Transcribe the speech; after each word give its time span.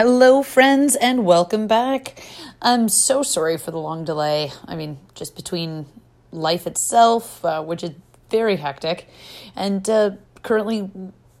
Hello, 0.00 0.44
friends, 0.44 0.94
and 0.94 1.26
welcome 1.26 1.66
back. 1.66 2.22
I'm 2.62 2.88
so 2.88 3.24
sorry 3.24 3.58
for 3.58 3.72
the 3.72 3.80
long 3.80 4.04
delay. 4.04 4.52
I 4.64 4.76
mean, 4.76 4.98
just 5.16 5.34
between 5.34 5.86
life 6.30 6.68
itself, 6.68 7.44
uh, 7.44 7.64
which 7.64 7.82
is 7.82 7.90
very 8.30 8.54
hectic, 8.54 9.08
and 9.56 9.90
uh, 9.90 10.12
currently, 10.44 10.88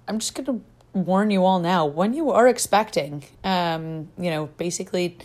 I'm 0.08 0.18
just 0.18 0.34
going 0.34 0.46
to 0.46 0.60
warn 0.92 1.30
you 1.30 1.44
all 1.44 1.60
now 1.60 1.86
when 1.86 2.14
you 2.14 2.32
are 2.32 2.48
expecting, 2.48 3.26
um, 3.44 4.08
you 4.18 4.28
know, 4.28 4.46
basically 4.56 5.18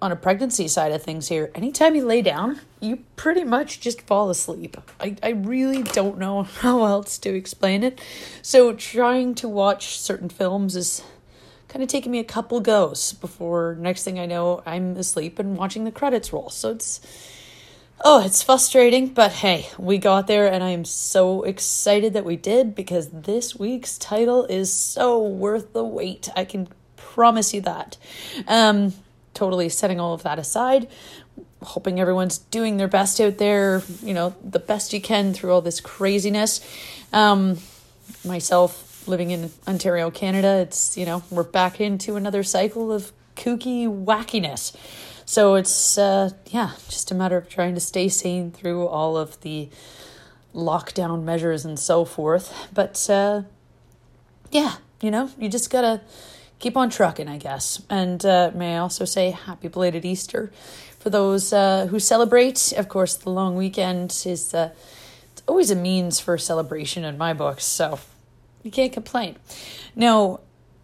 on 0.00 0.12
a 0.12 0.16
pregnancy 0.16 0.68
side 0.68 0.92
of 0.92 1.02
things 1.02 1.26
here, 1.26 1.50
anytime 1.56 1.96
you 1.96 2.06
lay 2.06 2.22
down, 2.22 2.60
you 2.78 3.02
pretty 3.16 3.42
much 3.42 3.80
just 3.80 4.00
fall 4.02 4.30
asleep. 4.30 4.76
I, 5.00 5.16
I 5.24 5.30
really 5.30 5.82
don't 5.82 6.18
know 6.18 6.42
how 6.60 6.84
else 6.84 7.18
to 7.18 7.34
explain 7.34 7.82
it. 7.82 8.00
So, 8.42 8.74
trying 8.74 9.34
to 9.36 9.48
watch 9.48 9.98
certain 9.98 10.28
films 10.28 10.76
is 10.76 11.02
kind 11.74 11.82
of 11.82 11.88
taking 11.88 12.12
me 12.12 12.20
a 12.20 12.24
couple 12.24 12.60
goes 12.60 13.14
before 13.14 13.76
next 13.80 14.04
thing 14.04 14.20
I 14.20 14.26
know, 14.26 14.62
I'm 14.64 14.96
asleep 14.96 15.40
and 15.40 15.56
watching 15.56 15.82
the 15.82 15.90
credits 15.90 16.32
roll. 16.32 16.48
So, 16.48 16.70
it's. 16.70 17.00
Oh, 18.04 18.24
it's 18.24 18.42
frustrating, 18.42 19.08
but 19.08 19.32
hey, 19.32 19.68
we 19.78 19.98
got 19.98 20.26
there, 20.26 20.52
and 20.52 20.62
I 20.62 20.70
am 20.70 20.84
so 20.84 21.42
excited 21.44 22.12
that 22.12 22.24
we 22.24 22.36
did 22.36 22.74
because 22.74 23.08
this 23.08 23.56
week's 23.56 23.96
title 23.96 24.44
is 24.46 24.70
so 24.70 25.22
worth 25.22 25.72
the 25.72 25.84
wait. 25.84 26.28
I 26.36 26.44
can 26.44 26.68
promise 26.96 27.54
you 27.54 27.60
that. 27.62 27.96
Um, 28.46 28.92
totally 29.32 29.68
setting 29.68 30.00
all 30.00 30.12
of 30.12 30.24
that 30.24 30.38
aside, 30.38 30.88
hoping 31.62 31.98
everyone's 31.98 32.38
doing 32.38 32.76
their 32.76 32.88
best 32.88 33.20
out 33.20 33.38
there, 33.38 33.82
you 34.02 34.12
know, 34.12 34.34
the 34.44 34.58
best 34.58 34.92
you 34.92 35.00
can 35.00 35.32
through 35.32 35.52
all 35.52 35.62
this 35.62 35.80
craziness. 35.80 36.60
Um, 37.12 37.58
myself 38.24 38.93
living 39.06 39.30
in 39.30 39.50
Ontario, 39.66 40.10
Canada, 40.10 40.58
it's, 40.60 40.96
you 40.96 41.06
know, 41.06 41.22
we're 41.30 41.42
back 41.42 41.80
into 41.80 42.16
another 42.16 42.42
cycle 42.42 42.92
of 42.92 43.12
kooky 43.36 43.86
wackiness. 43.86 44.74
So 45.26 45.54
it's, 45.54 45.96
uh, 45.96 46.30
yeah, 46.46 46.72
just 46.88 47.10
a 47.10 47.14
matter 47.14 47.36
of 47.36 47.48
trying 47.48 47.74
to 47.74 47.80
stay 47.80 48.08
sane 48.08 48.50
through 48.50 48.86
all 48.86 49.16
of 49.16 49.40
the 49.40 49.68
lockdown 50.54 51.24
measures 51.24 51.64
and 51.64 51.78
so 51.78 52.04
forth. 52.04 52.68
But, 52.72 53.08
uh, 53.08 53.42
yeah, 54.50 54.76
you 55.00 55.10
know, 55.10 55.30
you 55.38 55.48
just 55.48 55.70
gotta 55.70 56.00
keep 56.58 56.76
on 56.76 56.90
trucking, 56.90 57.28
I 57.28 57.38
guess. 57.38 57.82
And 57.90 58.24
uh, 58.24 58.50
may 58.54 58.76
I 58.76 58.78
also 58.78 59.04
say 59.04 59.30
happy 59.30 59.68
belated 59.68 60.04
Easter 60.04 60.52
for 60.98 61.10
those 61.10 61.52
uh, 61.52 61.86
who 61.86 61.98
celebrate. 61.98 62.72
Of 62.72 62.88
course, 62.88 63.14
the 63.14 63.30
long 63.30 63.56
weekend 63.56 64.10
is 64.24 64.54
uh, 64.54 64.70
it's 65.32 65.42
always 65.46 65.70
a 65.70 65.76
means 65.76 66.20
for 66.20 66.38
celebration 66.38 67.04
in 67.04 67.18
my 67.18 67.34
books, 67.34 67.64
so 67.64 67.98
you 68.64 68.72
can't 68.72 68.92
complain. 68.92 69.36
Now, 69.94 70.40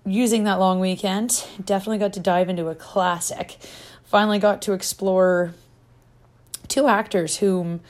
using 0.07 0.45
that 0.45 0.61
long 0.61 0.79
weekend, 0.79 1.45
definitely 1.65 1.99
got 1.99 2.13
to 2.13 2.21
dive 2.21 2.49
into 2.49 2.69
a 2.69 2.75
classic. 2.77 3.57
Finally, 4.05 4.39
got 4.39 4.63
to 4.63 4.73
explore 4.73 5.55
two 6.69 6.87
actors 6.87 7.39
whom 7.39 7.81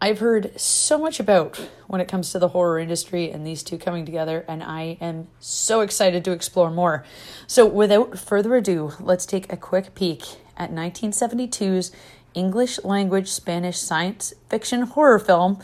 I've 0.00 0.18
heard 0.18 0.58
so 0.60 0.98
much 0.98 1.18
about 1.18 1.56
when 1.86 2.00
it 2.00 2.08
comes 2.08 2.30
to 2.32 2.38
the 2.38 2.48
horror 2.48 2.78
industry 2.78 3.30
and 3.30 3.46
these 3.46 3.62
two 3.62 3.78
coming 3.78 4.04
together, 4.04 4.44
and 4.46 4.62
I 4.62 4.96
am 5.00 5.28
so 5.40 5.80
excited 5.80 6.24
to 6.24 6.32
explore 6.32 6.70
more. 6.70 7.04
So, 7.46 7.66
without 7.66 8.18
further 8.18 8.54
ado, 8.56 8.92
let's 9.00 9.26
take 9.26 9.52
a 9.52 9.56
quick 9.56 9.94
peek 9.94 10.22
at 10.56 10.70
1972's 10.70 11.90
English 12.34 12.78
language 12.84 13.28
Spanish 13.28 13.78
science 13.78 14.34
fiction 14.48 14.82
horror 14.82 15.18
film. 15.18 15.60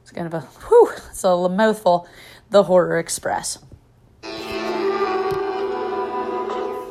It's 0.00 0.10
kind 0.10 0.26
of 0.26 0.34
a 0.34 0.40
whew, 0.40 0.90
it's 1.10 1.24
a 1.24 1.48
mouthful. 1.48 2.08
The 2.54 2.62
Horror 2.62 2.98
Express. 2.98 3.58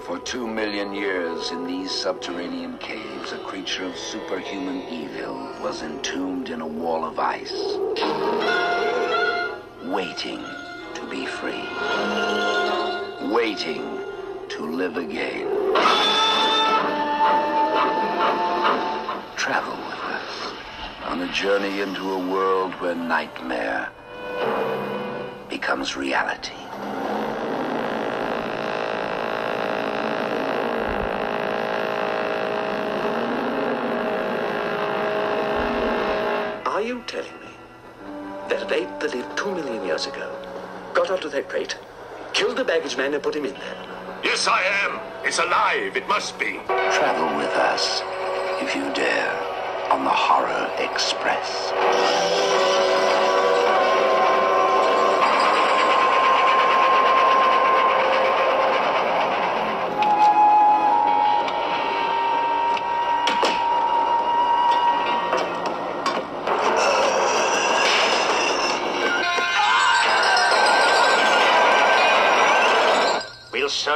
For 0.05 0.19
two 0.25 0.45
million 0.45 0.93
years 0.93 1.51
in 1.51 1.65
these 1.65 1.89
subterranean 1.89 2.77
caves, 2.79 3.31
a 3.31 3.37
creature 3.37 3.85
of 3.85 3.95
superhuman 3.95 4.81
evil 4.89 5.35
was 5.61 5.81
entombed 5.81 6.49
in 6.49 6.59
a 6.59 6.67
wall 6.67 7.05
of 7.05 7.17
ice, 7.17 7.53
waiting 9.83 10.43
to 10.95 11.07
be 11.09 11.25
free, 11.25 11.63
waiting 13.33 14.01
to 14.49 14.65
live 14.65 14.97
again. 14.97 15.47
Travel 19.37 19.77
with 19.77 20.03
us 20.11 20.53
on 21.05 21.21
a 21.21 21.31
journey 21.31 21.79
into 21.79 22.11
a 22.11 22.19
world 22.29 22.73
where 22.81 22.95
nightmare 22.95 23.89
becomes 25.63 25.95
reality. 25.95 26.51
Are 36.65 36.81
you 36.81 37.01
telling 37.07 37.31
me 37.39 37.47
that 38.49 38.63
an 38.63 38.73
ape 38.73 38.99
that 38.99 39.15
lived 39.15 39.37
two 39.37 39.55
million 39.55 39.85
years 39.85 40.05
ago 40.05 40.35
got 40.93 41.09
onto 41.09 41.29
that 41.29 41.47
crate, 41.47 41.77
killed 42.33 42.57
the 42.57 42.65
baggage 42.65 42.97
man, 42.97 43.13
and 43.13 43.23
put 43.23 43.33
him 43.33 43.45
in 43.45 43.53
there? 43.53 43.77
Yes, 44.21 44.49
I 44.49 44.63
am. 44.83 44.99
It's 45.25 45.39
alive. 45.39 45.95
It 45.95 46.05
must 46.09 46.37
be. 46.37 46.59
Travel 46.67 47.37
with 47.37 47.55
us, 47.71 48.01
if 48.61 48.75
you 48.75 48.83
dare, 48.93 49.33
on 49.89 50.03
the 50.03 50.11
Horror 50.11 50.69
Express. 50.77 52.72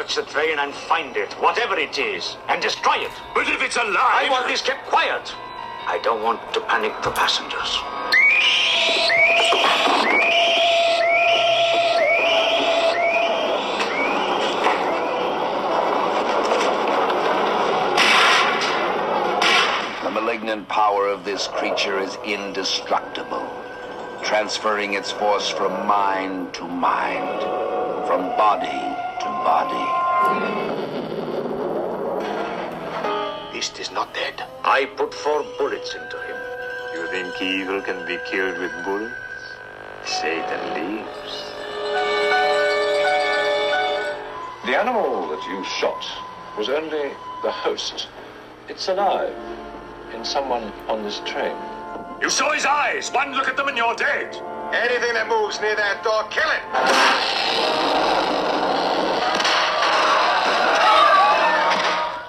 Search 0.08 0.26
the 0.26 0.32
train 0.32 0.60
and 0.60 0.74
find 0.74 1.16
it, 1.18 1.34
whatever 1.34 1.78
it 1.78 1.98
is, 1.98 2.38
and 2.48 2.62
destroy 2.62 2.96
it. 2.96 3.12
But 3.34 3.48
if 3.50 3.62
it's 3.62 3.76
alive. 3.76 3.98
I 3.98 4.28
want 4.30 4.48
this 4.48 4.62
kept 4.62 4.88
quiet. 4.88 5.34
I 5.88 6.00
don't 6.04 6.24
want 6.24 6.54
to 6.54 6.60
panic 6.62 6.94
the 7.04 7.12
passengers. 7.12 7.80
The 20.04 20.12
malignant 20.12 20.68
power 20.68 21.08
of 21.08 21.26
this 21.26 21.48
creature 21.48 22.00
is 22.00 22.18
indestructible, 22.26 23.48
transferring 24.24 24.94
its 24.94 25.12
force 25.12 25.50
from 25.50 25.72
mind 25.88 26.54
to 26.56 26.68
mind, 26.68 27.42
from 28.08 28.28
body 28.38 28.68
to 28.68 29.26
body. 29.44 29.97
Beast 33.52 33.80
is 33.80 33.92
not 33.92 34.14
dead. 34.14 34.44
I 34.64 34.86
put 34.96 35.14
four 35.14 35.44
bullets 35.58 35.96
into 35.96 36.18
him. 36.22 36.38
You 36.94 37.08
think 37.08 37.42
evil 37.42 37.82
can 37.82 38.06
be 38.06 38.18
killed 38.30 38.58
with 38.60 38.72
bullets? 38.86 39.16
Satan 40.06 40.62
lives. 40.74 41.44
The 44.66 44.76
animal 44.78 45.28
that 45.30 45.44
you 45.50 45.64
shot 45.64 46.06
was 46.58 46.70
only 46.70 47.10
the 47.44 47.52
host. 47.52 48.08
It's 48.68 48.88
alive 48.90 49.36
in 50.14 50.26
someone 50.26 50.72
on 50.88 51.04
this 51.04 51.20
train. 51.26 51.56
You 52.22 52.30
saw 52.30 52.52
his 52.52 52.66
eyes. 52.66 53.10
One 53.12 53.32
look 53.34 53.48
at 53.48 53.56
them 53.58 53.68
and 53.70 53.78
you're 53.78 53.96
dead. 53.96 54.36
Anything 54.74 55.14
that 55.14 55.28
moves 55.28 55.62
near 55.62 55.76
that 55.76 56.04
door, 56.04 56.24
kill 56.30 56.50
it! 56.50 58.47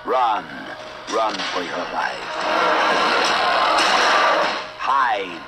Run, 0.08 0.46
run 1.12 1.34
for 1.52 1.60
your 1.60 1.84
life. 1.92 2.28
Hide, 4.80 5.44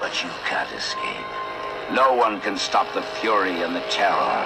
but 0.00 0.24
you 0.24 0.28
can't 0.44 0.68
escape. 0.72 1.94
No 1.94 2.12
one 2.12 2.40
can 2.40 2.58
stop 2.58 2.92
the 2.94 3.02
fury 3.20 3.62
and 3.62 3.76
the 3.76 3.84
terror 3.90 4.42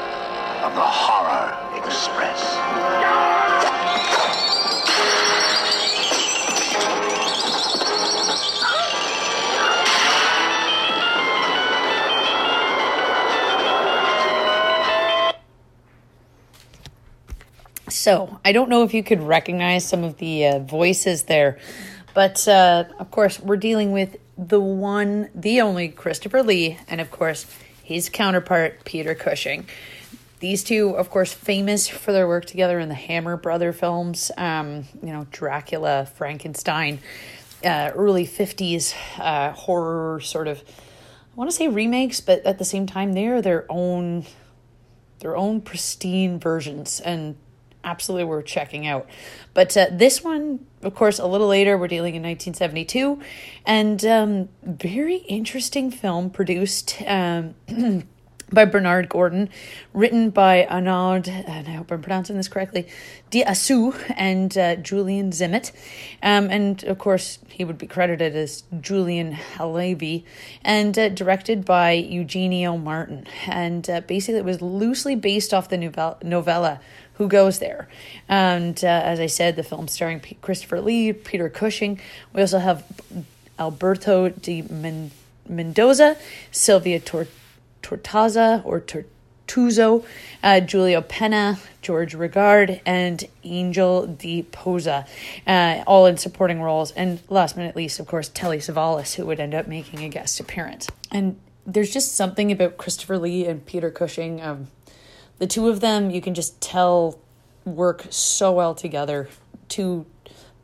of 0.60 0.74
the 0.74 0.84
Horror 0.84 1.56
Express. 1.82 2.52
So, 18.06 18.38
I 18.44 18.52
don't 18.52 18.68
know 18.68 18.84
if 18.84 18.94
you 18.94 19.02
could 19.02 19.20
recognize 19.20 19.84
some 19.84 20.04
of 20.04 20.16
the 20.18 20.46
uh, 20.46 20.58
voices 20.60 21.24
there, 21.24 21.58
but 22.14 22.46
uh, 22.46 22.84
of 23.00 23.10
course, 23.10 23.40
we're 23.40 23.56
dealing 23.56 23.90
with 23.90 24.16
the 24.38 24.60
one, 24.60 25.28
the 25.34 25.62
only 25.62 25.88
Christopher 25.88 26.44
Lee, 26.44 26.78
and 26.86 27.00
of 27.00 27.10
course, 27.10 27.46
his 27.82 28.08
counterpart, 28.08 28.84
Peter 28.84 29.16
Cushing. 29.16 29.66
These 30.38 30.62
two, 30.62 30.90
of 30.90 31.10
course, 31.10 31.32
famous 31.32 31.88
for 31.88 32.12
their 32.12 32.28
work 32.28 32.44
together 32.44 32.78
in 32.78 32.88
the 32.88 32.94
Hammer 32.94 33.36
Brother 33.36 33.72
films, 33.72 34.30
um, 34.36 34.84
you 35.02 35.12
know, 35.12 35.26
Dracula, 35.32 36.06
Frankenstein, 36.06 37.00
uh, 37.64 37.90
early 37.92 38.24
50s 38.24 38.94
uh, 39.18 39.50
horror 39.50 40.20
sort 40.20 40.46
of, 40.46 40.62
I 40.62 41.34
want 41.34 41.50
to 41.50 41.56
say 41.56 41.66
remakes, 41.66 42.20
but 42.20 42.46
at 42.46 42.58
the 42.58 42.64
same 42.64 42.86
time, 42.86 43.14
they 43.14 43.26
are 43.26 43.42
their 43.42 43.66
own, 43.68 44.26
their 45.18 45.36
own 45.36 45.60
pristine 45.60 46.38
versions 46.38 47.00
and 47.00 47.34
absolutely 47.86 48.24
worth 48.24 48.44
checking 48.44 48.86
out. 48.86 49.08
But 49.54 49.74
uh, 49.76 49.86
this 49.90 50.22
one, 50.22 50.66
of 50.82 50.94
course, 50.94 51.18
a 51.18 51.26
little 51.26 51.48
later, 51.48 51.78
we're 51.78 51.88
dealing 51.88 52.14
in 52.14 52.22
1972, 52.22 53.20
and 53.64 54.04
um, 54.04 54.48
very 54.62 55.16
interesting 55.16 55.90
film 55.90 56.28
produced. 56.28 57.02
Um, 57.06 57.54
by 58.52 58.64
Bernard 58.64 59.08
Gordon, 59.08 59.48
written 59.92 60.30
by 60.30 60.66
Arnaud, 60.66 61.22
and 61.26 61.68
I 61.68 61.72
hope 61.72 61.90
I'm 61.90 62.00
pronouncing 62.00 62.36
this 62.36 62.48
correctly, 62.48 62.86
D'Assou 63.30 63.92
and 64.16 64.56
uh, 64.56 64.76
Julian 64.76 65.30
Zimet. 65.30 65.72
Um, 66.22 66.48
and 66.50 66.82
of 66.84 66.98
course, 66.98 67.40
he 67.48 67.64
would 67.64 67.78
be 67.78 67.86
credited 67.86 68.36
as 68.36 68.62
Julian 68.80 69.32
Halevy, 69.32 70.24
and 70.62 70.96
uh, 70.96 71.08
directed 71.08 71.64
by 71.64 71.92
Eugenio 71.92 72.76
Martin. 72.76 73.26
And 73.46 73.88
uh, 73.90 74.02
basically, 74.02 74.38
it 74.38 74.44
was 74.44 74.62
loosely 74.62 75.16
based 75.16 75.52
off 75.52 75.68
the 75.68 75.78
novella 76.22 76.80
Who 77.16 77.28
Goes 77.28 77.58
There? 77.58 77.88
And 78.28 78.82
uh, 78.84 78.88
as 78.88 79.20
I 79.20 79.26
said, 79.26 79.56
the 79.56 79.62
film 79.62 79.88
starring 79.88 80.20
P- 80.20 80.38
Christopher 80.40 80.80
Lee, 80.80 81.12
Peter 81.12 81.48
Cushing. 81.48 82.00
We 82.32 82.40
also 82.40 82.58
have 82.58 82.84
Alberto 83.58 84.28
de 84.28 84.62
Men- 84.62 85.10
Mendoza, 85.48 86.16
Sylvia 86.50 87.00
Torres. 87.00 87.28
Tortaza 87.86 88.62
or 88.64 88.80
Tortuzo, 88.80 90.04
uh, 90.42 90.60
Julio 90.60 91.00
Pena, 91.02 91.58
George 91.82 92.14
Regard, 92.14 92.80
and 92.84 93.24
Angel 93.44 94.06
Di 94.06 94.42
Posa, 94.42 95.06
uh, 95.46 95.84
all 95.86 96.06
in 96.06 96.16
supporting 96.16 96.60
roles. 96.60 96.90
And 96.92 97.20
last 97.28 97.54
but 97.54 97.62
not 97.62 97.76
least, 97.76 98.00
of 98.00 98.06
course, 98.06 98.28
Telly 98.28 98.58
Savalas, 98.58 99.14
who 99.14 99.24
would 99.26 99.38
end 99.38 99.54
up 99.54 99.68
making 99.68 100.02
a 100.02 100.08
guest 100.08 100.40
appearance. 100.40 100.88
And 101.12 101.38
there's 101.64 101.92
just 101.92 102.16
something 102.16 102.50
about 102.50 102.76
Christopher 102.76 103.18
Lee 103.18 103.46
and 103.46 103.64
Peter 103.64 103.90
Cushing. 103.90 104.40
Um, 104.42 104.68
the 105.38 105.46
two 105.46 105.68
of 105.68 105.80
them, 105.80 106.10
you 106.10 106.20
can 106.20 106.34
just 106.34 106.60
tell, 106.60 107.20
work 107.64 108.06
so 108.10 108.52
well 108.52 108.74
together. 108.74 109.28
Two 109.68 110.06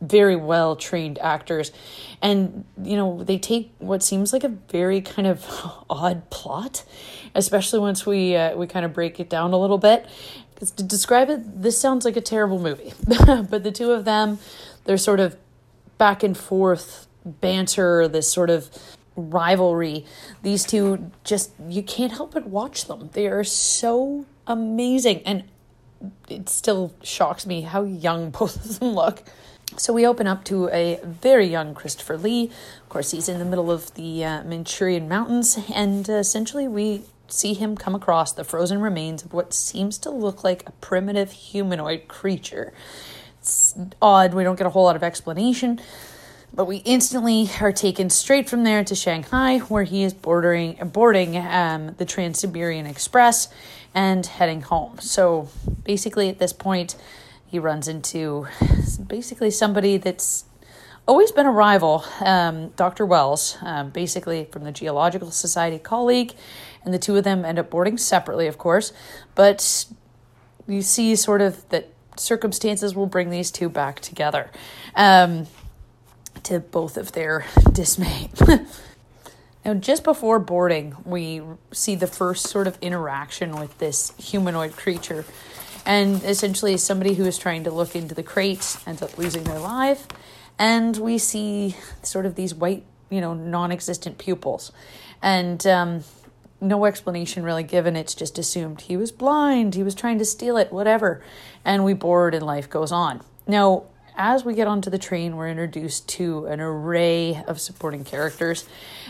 very 0.02 0.36
well 0.36 0.74
trained 0.76 1.18
actors. 1.20 1.72
And 2.20 2.64
you 2.82 2.96
know 2.96 3.22
they 3.22 3.38
take 3.38 3.72
what 3.78 4.02
seems 4.02 4.32
like 4.32 4.44
a 4.44 4.48
very 4.48 5.00
kind 5.00 5.26
of 5.28 5.46
odd 5.90 6.28
plot 6.30 6.84
especially 7.34 7.78
once 7.78 8.04
we 8.04 8.36
uh, 8.36 8.56
we 8.56 8.66
kind 8.66 8.84
of 8.84 8.92
break 8.92 9.20
it 9.20 9.30
down 9.30 9.52
a 9.52 9.58
little 9.58 9.78
bit. 9.78 10.06
Because 10.54 10.70
to 10.72 10.82
describe 10.82 11.30
it 11.30 11.62
this 11.62 11.78
sounds 11.78 12.04
like 12.04 12.16
a 12.16 12.20
terrible 12.20 12.58
movie. 12.58 12.92
But 13.48 13.62
the 13.62 13.72
two 13.72 13.92
of 13.92 14.04
them 14.04 14.38
they're 14.84 14.98
sort 14.98 15.20
of 15.20 15.36
back 15.98 16.22
and 16.22 16.36
forth 16.36 17.06
banter 17.24 18.08
this 18.08 18.30
sort 18.30 18.50
of 18.50 18.70
rivalry. 19.14 20.04
These 20.42 20.64
two 20.64 21.10
just 21.22 21.52
you 21.68 21.82
can't 21.82 22.12
help 22.12 22.34
but 22.34 22.46
watch 22.46 22.86
them. 22.86 23.10
They 23.12 23.28
are 23.28 23.44
so 23.44 24.26
amazing. 24.46 25.22
And 25.24 25.44
it 26.28 26.48
still 26.48 26.94
shocks 27.02 27.46
me 27.46 27.62
how 27.62 27.82
young 27.82 28.30
both 28.38 28.56
of 28.56 28.78
them 28.78 28.90
look. 28.90 29.22
So 29.76 29.92
we 29.92 30.06
open 30.06 30.26
up 30.26 30.44
to 30.44 30.68
a 30.68 31.00
very 31.02 31.46
young 31.46 31.74
Christopher 31.74 32.18
Lee. 32.18 32.50
Of 32.82 32.88
course, 32.90 33.10
he's 33.10 33.28
in 33.28 33.38
the 33.38 33.44
middle 33.44 33.70
of 33.70 33.94
the 33.94 34.22
uh, 34.22 34.44
Manchurian 34.44 35.08
mountains, 35.08 35.58
and 35.74 36.08
uh, 36.10 36.14
essentially 36.14 36.68
we 36.68 37.04
see 37.26 37.54
him 37.54 37.76
come 37.76 37.94
across 37.94 38.32
the 38.32 38.44
frozen 38.44 38.82
remains 38.82 39.24
of 39.24 39.32
what 39.32 39.54
seems 39.54 39.96
to 39.98 40.10
look 40.10 40.44
like 40.44 40.68
a 40.68 40.72
primitive 40.72 41.32
humanoid 41.32 42.06
creature. 42.06 42.74
It's 43.40 43.74
odd, 44.02 44.34
we 44.34 44.44
don't 44.44 44.56
get 44.56 44.66
a 44.66 44.70
whole 44.70 44.84
lot 44.84 44.94
of 44.94 45.02
explanation, 45.02 45.80
but 46.52 46.66
we 46.66 46.76
instantly 46.78 47.48
are 47.60 47.72
taken 47.72 48.10
straight 48.10 48.50
from 48.50 48.64
there 48.64 48.84
to 48.84 48.94
Shanghai, 48.94 49.58
where 49.58 49.84
he 49.84 50.02
is 50.02 50.12
bordering, 50.12 50.76
boarding 50.92 51.38
um, 51.38 51.94
the 51.96 52.04
Trans 52.04 52.40
Siberian 52.40 52.84
Express 52.84 53.48
and 53.94 54.24
heading 54.24 54.62
home. 54.62 54.98
So 55.00 55.48
basically, 55.84 56.28
at 56.28 56.38
this 56.38 56.52
point, 56.52 56.96
he 57.46 57.58
runs 57.58 57.88
into 57.88 58.46
basically 59.06 59.50
somebody 59.50 59.98
that's 59.98 60.44
always 61.06 61.32
been 61.32 61.46
a 61.46 61.52
rival, 61.52 62.04
um, 62.20 62.68
Dr. 62.70 63.04
Wells, 63.04 63.58
um, 63.62 63.90
basically 63.90 64.44
from 64.50 64.64
the 64.64 64.72
Geological 64.72 65.30
Society 65.30 65.78
colleague, 65.78 66.32
and 66.84 66.94
the 66.94 66.98
two 66.98 67.16
of 67.16 67.24
them 67.24 67.44
end 67.44 67.58
up 67.58 67.70
boarding 67.70 67.98
separately, 67.98 68.46
of 68.46 68.58
course. 68.58 68.92
But 69.34 69.86
you 70.66 70.82
see, 70.82 71.16
sort 71.16 71.40
of, 71.40 71.68
that 71.70 71.88
circumstances 72.16 72.94
will 72.94 73.06
bring 73.06 73.30
these 73.30 73.50
two 73.50 73.68
back 73.68 74.00
together 74.00 74.50
um, 74.94 75.46
to 76.44 76.60
both 76.60 76.96
of 76.96 77.12
their 77.12 77.44
dismay. 77.72 78.30
Now, 79.64 79.74
just 79.74 80.02
before 80.02 80.38
boarding, 80.38 80.96
we 81.04 81.40
see 81.72 81.94
the 81.94 82.06
first 82.06 82.48
sort 82.48 82.66
of 82.66 82.76
interaction 82.80 83.56
with 83.56 83.78
this 83.78 84.12
humanoid 84.18 84.76
creature 84.76 85.24
and 85.84 86.22
essentially, 86.22 86.76
somebody 86.76 87.14
who 87.14 87.24
is 87.24 87.38
trying 87.38 87.64
to 87.64 87.70
look 87.70 87.96
into 87.96 88.14
the 88.14 88.22
crate 88.22 88.76
ends 88.86 89.02
up 89.02 89.18
losing 89.18 89.44
their 89.44 89.58
life. 89.58 90.06
And 90.58 90.96
we 90.96 91.18
see 91.18 91.76
sort 92.02 92.24
of 92.24 92.36
these 92.36 92.54
white, 92.54 92.84
you 93.10 93.20
know, 93.20 93.34
non 93.34 93.72
existent 93.72 94.18
pupils. 94.18 94.70
And 95.20 95.66
um, 95.66 96.04
no 96.60 96.84
explanation 96.84 97.42
really 97.42 97.64
given. 97.64 97.96
It's 97.96 98.14
just 98.14 98.38
assumed 98.38 98.82
he 98.82 98.96
was 98.96 99.10
blind, 99.10 99.74
he 99.74 99.82
was 99.82 99.94
trying 99.94 100.18
to 100.18 100.24
steal 100.24 100.56
it, 100.56 100.72
whatever. 100.72 101.22
And 101.64 101.84
we 101.84 101.94
board 101.94 102.34
and 102.34 102.46
life 102.46 102.70
goes 102.70 102.92
on. 102.92 103.20
Now, 103.46 103.84
as 104.16 104.44
we 104.44 104.54
get 104.54 104.66
onto 104.66 104.90
the 104.90 104.98
train, 104.98 105.36
we're 105.36 105.48
introduced 105.48 106.08
to 106.10 106.46
an 106.46 106.60
array 106.60 107.42
of 107.46 107.60
supporting 107.60 108.04
characters. 108.04 108.66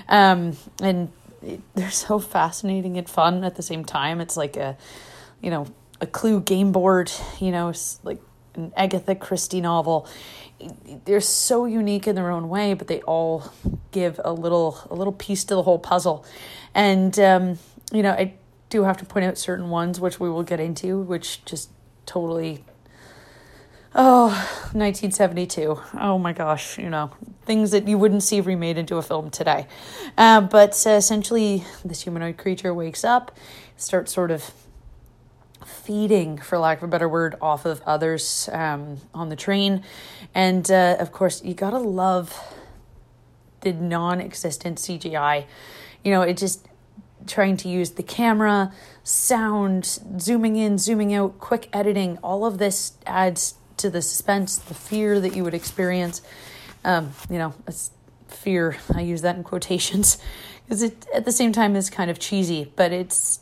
Um, 0.08 0.56
and 0.82 1.10
they're 1.74 1.90
so 1.90 2.18
fascinating 2.18 2.96
and 2.98 3.08
fun 3.08 3.44
at 3.44 3.56
the 3.56 3.62
same 3.62 3.84
time. 3.84 4.20
It's 4.20 4.36
like 4.36 4.56
a, 4.56 4.76
you 5.40 5.50
know, 5.50 5.66
a 6.00 6.06
Clue 6.06 6.40
game 6.40 6.72
board, 6.72 7.10
you 7.40 7.50
know, 7.50 7.72
like 8.02 8.20
an 8.54 8.72
Agatha 8.76 9.14
Christie 9.14 9.60
novel. 9.60 10.08
They're 11.04 11.20
so 11.20 11.64
unique 11.64 12.06
in 12.06 12.14
their 12.14 12.30
own 12.30 12.48
way, 12.48 12.74
but 12.74 12.86
they 12.86 13.00
all 13.02 13.52
give 13.90 14.20
a 14.24 14.32
little 14.32 14.78
a 14.90 14.94
little 14.94 15.12
piece 15.12 15.44
to 15.44 15.54
the 15.54 15.62
whole 15.62 15.78
puzzle. 15.78 16.24
And 16.74 17.18
um, 17.18 17.58
you 17.92 18.02
know, 18.02 18.12
I 18.12 18.34
do 18.68 18.84
have 18.84 18.96
to 18.98 19.04
point 19.04 19.26
out 19.26 19.38
certain 19.38 19.70
ones 19.70 20.00
which 20.00 20.20
we 20.20 20.30
will 20.30 20.44
get 20.44 20.60
into, 20.60 21.00
which 21.00 21.44
just 21.44 21.70
totally 22.06 22.64
Oh, 23.94 24.28
1972. 24.72 25.78
Oh 26.00 26.18
my 26.18 26.32
gosh, 26.32 26.78
you 26.78 26.88
know, 26.88 27.10
things 27.44 27.72
that 27.72 27.86
you 27.86 27.98
wouldn't 27.98 28.22
see 28.22 28.40
remade 28.40 28.78
into 28.78 28.96
a 28.96 29.02
film 29.02 29.28
today. 29.28 29.66
Uh, 30.16 30.40
but 30.40 30.82
uh, 30.86 30.90
essentially, 30.90 31.64
this 31.84 32.02
humanoid 32.02 32.38
creature 32.38 32.72
wakes 32.72 33.04
up, 33.04 33.36
starts 33.76 34.10
sort 34.10 34.30
of 34.30 34.50
feeding, 35.66 36.38
for 36.38 36.56
lack 36.56 36.78
of 36.78 36.84
a 36.84 36.86
better 36.86 37.08
word, 37.08 37.36
off 37.42 37.66
of 37.66 37.82
others 37.82 38.48
um, 38.52 38.96
on 39.12 39.28
the 39.28 39.36
train. 39.36 39.84
And 40.34 40.70
uh, 40.70 40.96
of 40.98 41.12
course, 41.12 41.44
you 41.44 41.52
gotta 41.52 41.78
love 41.78 42.34
the 43.60 43.74
non 43.74 44.22
existent 44.22 44.78
CGI. 44.78 45.44
You 46.02 46.12
know, 46.12 46.22
it 46.22 46.38
just 46.38 46.66
trying 47.26 47.58
to 47.58 47.68
use 47.68 47.90
the 47.90 48.02
camera, 48.02 48.72
sound, 49.04 49.84
zooming 50.18 50.56
in, 50.56 50.78
zooming 50.78 51.12
out, 51.12 51.38
quick 51.38 51.68
editing, 51.74 52.16
all 52.22 52.46
of 52.46 52.56
this 52.56 52.92
adds 53.06 53.56
to 53.78 53.90
the 53.90 54.02
suspense, 54.02 54.56
the 54.56 54.74
fear 54.74 55.20
that 55.20 55.34
you 55.34 55.44
would 55.44 55.54
experience. 55.54 56.22
Um, 56.84 57.12
you 57.30 57.38
know, 57.38 57.54
fear, 58.28 58.76
I 58.94 59.02
use 59.02 59.22
that 59.22 59.36
in 59.36 59.44
quotations 59.44 60.18
because 60.64 60.82
it 60.82 61.06
at 61.14 61.24
the 61.24 61.32
same 61.32 61.52
time 61.52 61.76
is 61.76 61.90
kind 61.90 62.10
of 62.10 62.18
cheesy, 62.18 62.72
but 62.76 62.92
it's 62.92 63.40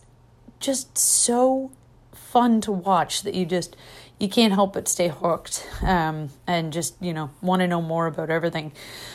just 0.61 0.97
so 0.97 1.71
fun 2.13 2.61
to 2.61 2.71
watch 2.71 3.23
that 3.23 3.35
you 3.35 3.45
just 3.45 3.77
you 4.21 4.29
can't 4.29 4.53
help 4.53 4.75
but 4.75 4.87
stay 4.87 5.09
hooked 5.09 5.67
um, 5.83 6.29
and 6.47 6.73
just 6.73 6.95
you 7.03 7.13
know 7.13 7.31
want 7.41 7.61
to 7.61 7.67
know 7.67 7.83
more 7.83 8.07
about 8.07 8.31
everything 8.31 8.71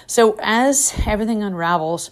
so 0.05 0.35
as 0.41 0.93
everything 1.05 1.41
unravels 1.41 2.09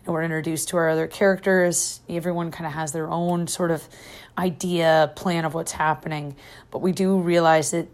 you 0.00 0.06
know, 0.06 0.12
we're 0.14 0.22
introduced 0.22 0.68
to 0.68 0.78
our 0.78 0.88
other 0.88 1.06
characters 1.06 2.00
everyone 2.08 2.50
kind 2.50 2.66
of 2.66 2.72
has 2.72 2.92
their 2.92 3.10
own 3.10 3.46
sort 3.46 3.70
of 3.70 3.86
idea 4.38 5.12
plan 5.14 5.44
of 5.44 5.52
what's 5.52 5.72
happening 5.72 6.34
but 6.70 6.78
we 6.78 6.92
do 6.92 7.18
realize 7.18 7.72
that 7.72 7.86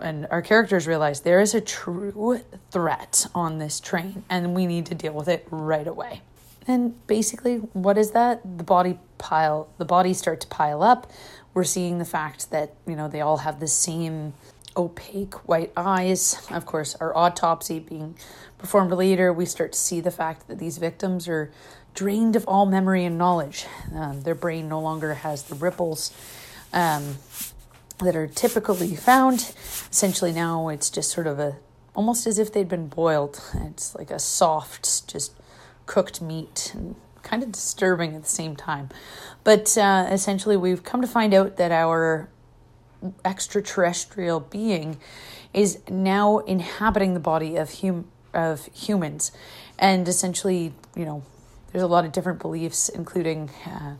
and 0.00 0.26
our 0.30 0.42
characters 0.42 0.86
realize 0.86 1.20
there 1.20 1.40
is 1.40 1.54
a 1.54 1.60
true 1.60 2.40
threat 2.70 3.26
on 3.34 3.58
this 3.58 3.80
train 3.80 4.24
and 4.30 4.54
we 4.54 4.66
need 4.66 4.86
to 4.86 4.94
deal 4.94 5.12
with 5.12 5.28
it 5.28 5.46
right 5.50 5.86
away 5.86 6.20
and 6.66 7.06
basically 7.06 7.56
what 7.56 7.98
is 7.98 8.12
that 8.12 8.40
the 8.58 8.64
body 8.64 8.98
pile 9.18 9.68
the 9.78 9.84
bodies 9.84 10.18
start 10.18 10.40
to 10.40 10.46
pile 10.48 10.82
up 10.82 11.10
we're 11.58 11.64
seeing 11.64 11.98
the 11.98 12.04
fact 12.04 12.52
that, 12.52 12.74
you 12.86 12.94
know, 12.94 13.08
they 13.08 13.20
all 13.20 13.38
have 13.38 13.58
the 13.58 13.66
same 13.66 14.32
opaque 14.76 15.48
white 15.48 15.72
eyes. 15.76 16.46
Of 16.52 16.66
course, 16.66 16.94
our 17.00 17.16
autopsy 17.16 17.80
being 17.80 18.16
performed 18.58 18.92
later, 18.92 19.32
we 19.32 19.44
start 19.44 19.72
to 19.72 19.78
see 19.78 20.00
the 20.00 20.12
fact 20.12 20.46
that 20.46 20.60
these 20.60 20.78
victims 20.78 21.26
are 21.26 21.50
drained 21.94 22.36
of 22.36 22.46
all 22.46 22.64
memory 22.64 23.04
and 23.04 23.18
knowledge. 23.18 23.66
Um, 23.92 24.22
their 24.22 24.36
brain 24.36 24.68
no 24.68 24.80
longer 24.80 25.14
has 25.14 25.42
the 25.42 25.56
ripples 25.56 26.12
um, 26.72 27.16
that 28.00 28.16
are 28.16 28.26
typically 28.26 28.94
found. 28.94 29.54
Essentially, 29.90 30.32
now 30.32 30.68
it's 30.68 30.90
just 30.90 31.10
sort 31.10 31.26
of 31.26 31.38
a 31.38 31.56
almost 31.94 32.26
as 32.26 32.38
if 32.38 32.52
they'd 32.52 32.68
been 32.68 32.88
boiled. 32.88 33.42
It's 33.54 33.94
like 33.94 34.10
a 34.10 34.18
soft, 34.18 35.08
just 35.08 35.34
cooked 35.86 36.22
meat 36.22 36.72
and 36.74 36.94
kind 37.22 37.42
of 37.42 37.50
disturbing 37.50 38.14
at 38.14 38.22
the 38.22 38.28
same 38.28 38.54
time. 38.54 38.88
But 39.42 39.76
uh, 39.76 40.06
essentially, 40.10 40.56
we've 40.56 40.84
come 40.84 41.00
to 41.02 41.08
find 41.08 41.34
out 41.34 41.56
that 41.56 41.72
our 41.72 42.28
extraterrestrial 43.24 44.40
being 44.40 44.98
is 45.52 45.78
now 45.88 46.38
inhabiting 46.38 47.14
the 47.14 47.20
body 47.20 47.56
of 47.56 47.80
hum- 47.80 48.08
of 48.34 48.66
humans, 48.74 49.32
and 49.78 50.06
essentially, 50.06 50.74
you 50.94 51.04
know, 51.04 51.22
there's 51.72 51.82
a 51.82 51.86
lot 51.86 52.04
of 52.04 52.12
different 52.12 52.38
beliefs, 52.38 52.88
including 52.88 53.50
uh. 53.66 53.94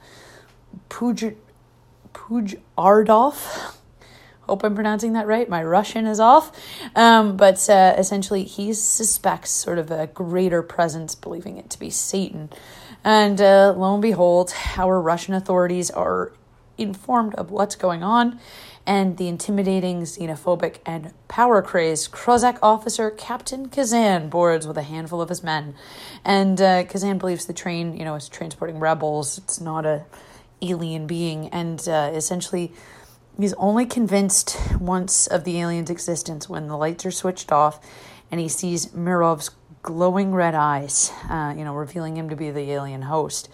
Hope 4.48 4.64
I'm 4.64 4.74
pronouncing 4.74 5.12
that 5.12 5.26
right. 5.26 5.48
My 5.48 5.62
Russian 5.62 6.06
is 6.06 6.20
off. 6.20 6.50
Um, 6.96 7.36
but 7.36 7.68
uh, 7.68 7.94
essentially, 7.98 8.44
he 8.44 8.72
suspects 8.72 9.50
sort 9.50 9.78
of 9.78 9.90
a 9.90 10.06
greater 10.06 10.62
presence, 10.62 11.14
believing 11.14 11.58
it 11.58 11.68
to 11.70 11.78
be 11.78 11.90
Satan. 11.90 12.50
And 13.04 13.40
uh, 13.40 13.74
lo 13.76 13.92
and 13.92 14.02
behold, 14.02 14.54
our 14.76 15.00
Russian 15.00 15.34
authorities 15.34 15.90
are 15.90 16.32
informed 16.78 17.34
of 17.34 17.50
what's 17.50 17.74
going 17.76 18.02
on 18.02 18.40
and 18.86 19.18
the 19.18 19.28
intimidating, 19.28 20.02
xenophobic, 20.02 20.78
and 20.86 21.12
power 21.28 21.60
crazed 21.60 22.10
Cossack 22.10 22.58
officer 22.62 23.10
Captain 23.10 23.68
Kazan 23.68 24.30
boards 24.30 24.66
with 24.66 24.78
a 24.78 24.82
handful 24.82 25.20
of 25.20 25.28
his 25.28 25.42
men. 25.42 25.74
And 26.24 26.58
uh, 26.58 26.84
Kazan 26.84 27.18
believes 27.18 27.44
the 27.44 27.52
train, 27.52 27.94
you 27.98 28.04
know, 28.06 28.14
is 28.14 28.30
transporting 28.30 28.80
rebels. 28.80 29.36
It's 29.36 29.60
not 29.60 29.84
a 29.84 30.06
alien 30.62 31.06
being, 31.06 31.48
and 31.50 31.86
uh, 31.86 32.10
essentially, 32.14 32.72
he's 33.38 33.54
only 33.54 33.86
convinced 33.86 34.56
once 34.80 35.26
of 35.26 35.44
the 35.44 35.60
alien's 35.60 35.90
existence 35.90 36.48
when 36.48 36.66
the 36.66 36.76
lights 36.76 37.06
are 37.06 37.10
switched 37.10 37.52
off, 37.52 37.80
and 38.30 38.40
he 38.40 38.48
sees 38.48 38.92
Mirov's 38.92 39.50
glowing 39.82 40.34
red 40.34 40.54
eyes, 40.54 41.12
uh, 41.30 41.54
you 41.56 41.64
know, 41.64 41.74
revealing 41.74 42.16
him 42.16 42.28
to 42.28 42.36
be 42.36 42.50
the 42.50 42.70
alien 42.72 43.02
host. 43.02 43.48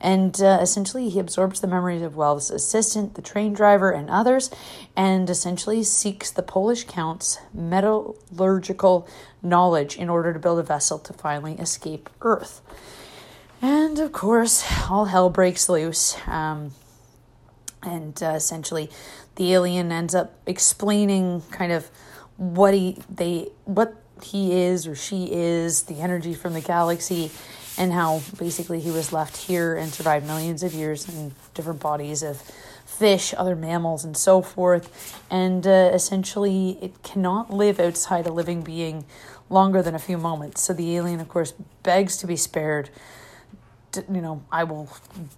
And 0.00 0.40
uh, 0.40 0.58
essentially, 0.60 1.08
he 1.08 1.18
absorbs 1.18 1.60
the 1.60 1.66
memories 1.66 2.02
of 2.02 2.16
Wells' 2.16 2.50
assistant, 2.50 3.14
the 3.14 3.22
train 3.22 3.52
driver, 3.52 3.90
and 3.90 4.10
others, 4.10 4.50
and 4.96 5.28
essentially 5.28 5.82
seeks 5.82 6.30
the 6.30 6.42
Polish 6.42 6.84
Count's 6.84 7.38
metallurgical 7.52 9.08
knowledge 9.42 9.96
in 9.96 10.08
order 10.08 10.32
to 10.32 10.38
build 10.38 10.58
a 10.58 10.62
vessel 10.62 10.98
to 11.00 11.12
finally 11.12 11.54
escape 11.54 12.10
Earth. 12.20 12.60
And 13.60 13.98
of 13.98 14.12
course, 14.12 14.64
all 14.88 15.06
hell 15.06 15.30
breaks 15.30 15.68
loose. 15.68 16.16
Um, 16.28 16.72
and 17.88 18.22
uh, 18.22 18.34
essentially, 18.34 18.90
the 19.36 19.52
alien 19.54 19.90
ends 19.90 20.14
up 20.14 20.34
explaining 20.46 21.42
kind 21.50 21.72
of 21.72 21.90
what 22.36 22.74
he 22.74 22.98
they 23.08 23.48
what 23.64 23.94
he 24.22 24.52
is 24.52 24.86
or 24.86 24.94
she 24.94 25.28
is, 25.32 25.84
the 25.84 26.00
energy 26.00 26.34
from 26.34 26.52
the 26.52 26.60
galaxy, 26.60 27.30
and 27.76 27.92
how 27.92 28.20
basically 28.38 28.80
he 28.80 28.90
was 28.90 29.12
left 29.12 29.36
here 29.36 29.76
and 29.76 29.92
survived 29.92 30.26
millions 30.26 30.62
of 30.62 30.74
years 30.74 31.08
in 31.08 31.32
different 31.54 31.80
bodies 31.80 32.22
of 32.22 32.42
fish, 32.84 33.32
other 33.36 33.54
mammals, 33.54 34.04
and 34.04 34.16
so 34.16 34.42
forth. 34.42 35.22
And 35.30 35.66
uh, 35.66 35.90
essentially, 35.92 36.78
it 36.82 37.02
cannot 37.02 37.50
live 37.52 37.78
outside 37.78 38.26
a 38.26 38.32
living 38.32 38.62
being 38.62 39.04
longer 39.48 39.82
than 39.82 39.94
a 39.94 39.98
few 39.98 40.18
moments. 40.18 40.62
So 40.62 40.72
the 40.72 40.96
alien, 40.96 41.20
of 41.20 41.28
course, 41.28 41.52
begs 41.82 42.16
to 42.18 42.26
be 42.26 42.36
spared. 42.36 42.90
You 43.96 44.20
know, 44.20 44.42
I 44.52 44.64
will 44.64 44.88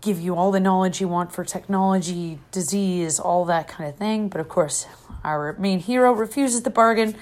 give 0.00 0.20
you 0.20 0.34
all 0.34 0.50
the 0.50 0.60
knowledge 0.60 1.00
you 1.00 1.08
want 1.08 1.32
for 1.32 1.44
technology, 1.44 2.38
disease, 2.50 3.18
all 3.20 3.44
that 3.46 3.68
kind 3.68 3.88
of 3.88 3.96
thing. 3.96 4.28
But 4.28 4.40
of 4.40 4.48
course, 4.48 4.86
our 5.24 5.54
main 5.58 5.78
hero 5.78 6.12
refuses 6.12 6.62
the 6.62 6.70
bargain 6.70 7.14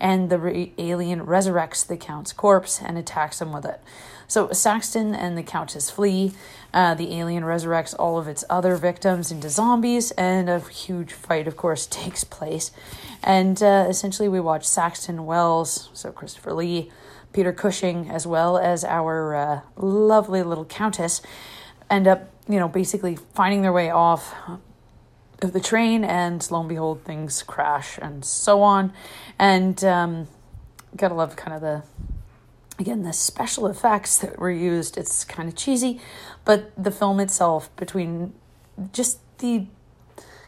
and 0.00 0.28
the 0.28 0.38
re- 0.38 0.72
alien 0.76 1.24
resurrects 1.24 1.86
the 1.86 1.96
Count's 1.96 2.32
corpse 2.32 2.82
and 2.82 2.98
attacks 2.98 3.40
him 3.40 3.52
with 3.52 3.64
it. 3.64 3.80
So 4.26 4.52
Saxton 4.52 5.14
and 5.14 5.36
the 5.36 5.42
Countess 5.42 5.90
flee. 5.90 6.32
Uh, 6.72 6.94
the 6.94 7.14
alien 7.14 7.44
resurrects 7.44 7.94
all 7.98 8.18
of 8.18 8.26
its 8.26 8.44
other 8.50 8.76
victims 8.76 9.30
into 9.30 9.48
zombies, 9.48 10.10
and 10.12 10.50
a 10.50 10.58
huge 10.58 11.12
fight, 11.12 11.46
of 11.46 11.56
course, 11.56 11.86
takes 11.90 12.24
place. 12.24 12.72
And 13.22 13.62
uh, 13.62 13.86
essentially, 13.88 14.28
we 14.28 14.40
watch 14.40 14.66
Saxton 14.66 15.24
Wells, 15.24 15.88
so 15.92 16.10
Christopher 16.10 16.52
Lee, 16.52 16.90
Peter 17.34 17.52
Cushing, 17.52 18.08
as 18.08 18.26
well 18.26 18.56
as 18.56 18.84
our 18.84 19.34
uh, 19.34 19.60
lovely 19.76 20.42
little 20.42 20.64
Countess, 20.64 21.20
end 21.90 22.08
up, 22.08 22.30
you 22.48 22.58
know, 22.58 22.68
basically 22.68 23.18
finding 23.34 23.60
their 23.60 23.72
way 23.72 23.90
off 23.90 24.34
of 25.42 25.52
the 25.52 25.60
train, 25.60 26.04
and 26.04 26.48
lo 26.50 26.60
and 26.60 26.68
behold, 26.68 27.04
things 27.04 27.42
crash 27.42 27.98
and 28.00 28.24
so 28.24 28.62
on. 28.62 28.92
And 29.38 29.84
um, 29.84 30.28
gotta 30.96 31.14
love 31.14 31.36
kind 31.36 31.54
of 31.54 31.60
the 31.60 31.82
again 32.78 33.02
the 33.02 33.12
special 33.12 33.66
effects 33.66 34.16
that 34.18 34.38
were 34.38 34.50
used. 34.50 34.96
It's 34.96 35.24
kind 35.24 35.48
of 35.48 35.56
cheesy, 35.56 36.00
but 36.44 36.72
the 36.82 36.90
film 36.90 37.20
itself, 37.20 37.74
between 37.76 38.32
just 38.92 39.18
the 39.38 39.66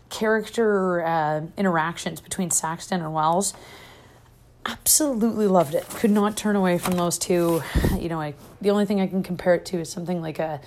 character 0.08 1.04
uh, 1.04 1.42
interactions 1.56 2.20
between 2.20 2.50
Saxton 2.50 3.00
and 3.00 3.12
Wells, 3.12 3.54
absolutely 4.66 5.46
loved 5.46 5.75
it. 5.75 5.88
Could 5.90 6.11
not 6.11 6.37
turn 6.37 6.56
away 6.56 6.78
from 6.78 6.94
those 6.94 7.18
two. 7.18 7.62
You 7.99 8.08
know, 8.08 8.20
I 8.20 8.35
the 8.61 8.70
only 8.70 8.87
thing 8.87 9.00
I 9.00 9.06
can 9.06 9.23
compare 9.23 9.54
it 9.54 9.66
to 9.66 9.80
is 9.80 9.90
something 9.90 10.20
like 10.20 10.38
a 10.38 10.61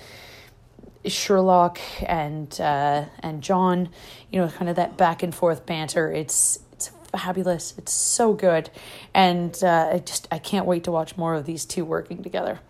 Sherlock 1.06 1.78
and 2.02 2.60
uh, 2.60 3.04
and 3.20 3.42
John, 3.42 3.88
you 4.30 4.40
know, 4.40 4.48
kind 4.48 4.68
of 4.68 4.76
that 4.76 4.96
back 4.96 5.22
and 5.22 5.34
forth 5.34 5.66
banter. 5.66 6.12
It's 6.12 6.60
it's 6.72 6.90
fabulous. 7.12 7.74
It's 7.78 7.92
so 7.92 8.32
good, 8.32 8.70
and 9.14 9.58
uh, 9.62 9.90
I 9.94 9.98
just 10.00 10.28
I 10.30 10.38
can't 10.38 10.66
wait 10.66 10.84
to 10.84 10.90
watch 10.90 11.16
more 11.16 11.34
of 11.34 11.46
these 11.46 11.64
two 11.64 11.84
working 11.84 12.22
together. 12.22 12.60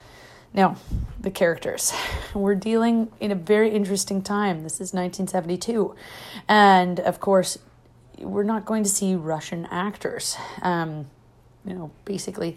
Now, 0.53 0.77
the 1.21 1.31
characters. 1.31 1.93
We're 2.35 2.57
dealing 2.57 3.13
in 3.21 3.31
a 3.31 3.37
very 3.37 3.71
interesting 3.71 4.21
time. 4.21 4.63
This 4.63 4.75
is 4.75 4.93
1972, 4.93 5.95
and 6.49 6.99
of 7.01 7.21
course, 7.21 7.59
we're 8.19 8.43
not 8.45 8.65
going 8.65 8.83
to 8.85 8.91
see 8.91 9.15
Russian 9.15 9.67
actors. 9.71 10.37
Um, 10.63 11.07
you 11.64 11.75
know, 11.75 11.90
basically, 12.05 12.57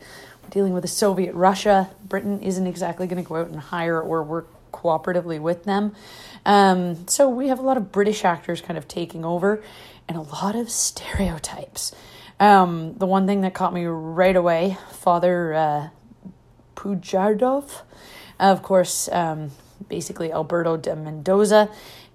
dealing 0.50 0.74
with 0.74 0.84
a 0.84 0.90
Soviet 0.90 1.34
Russia. 1.34 1.90
Britain 2.08 2.42
isn't 2.42 2.68
exactly 2.68 3.08
going 3.08 3.24
to 3.24 3.28
go 3.28 3.36
out 3.36 3.48
and 3.48 3.60
hire 3.60 4.00
or 4.02 4.24
work 4.24 4.48
cooperatively 4.72 5.40
with 5.40 5.64
them. 5.64 5.96
Um, 6.46 7.08
so 7.08 7.30
we 7.30 7.48
have 7.48 7.60
a 7.60 7.62
lot 7.62 7.78
of 7.78 7.92
British 7.92 8.26
actors 8.26 8.62
kind 8.62 8.78
of 8.78 8.88
taking 8.88 9.24
over 9.24 9.64
and 10.08 10.18
a 10.18 10.22
lot 10.22 10.56
of 10.56 10.70
stereotypes. 10.70 11.96
Um, 12.40 12.96
the 12.98 13.06
one 13.06 13.26
thing 13.26 13.42
that 13.42 13.54
caught 13.54 13.74
me 13.74 13.86
right 13.86 14.36
away, 14.36 14.78
Father 14.92 15.54
uh, 15.54 15.90
Pujardov, 16.76 17.82
of 18.40 18.64
course, 18.64 19.08
um, 19.12 19.52
basically 19.88 20.32
Alberto 20.32 20.76
de 20.76 20.96
Mendoza, 20.96 21.70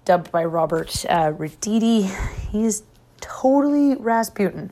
dubbed 0.05 0.31
by 0.31 0.43
Robert 0.43 1.05
uh, 1.09 1.31
Raditi. 1.31 2.09
He's 2.51 2.83
totally 3.21 3.95
Rasputin. 3.95 4.71